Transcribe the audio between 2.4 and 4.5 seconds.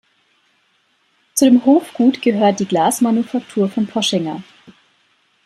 die Glasmanufaktur von Poschinger.